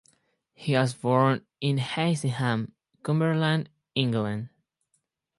He 0.55 0.73
was 0.73 0.95
born 0.95 1.45
in 1.61 1.77
Hensingham, 1.77 2.71
Cumberland, 3.03 3.69
England. 3.93 4.49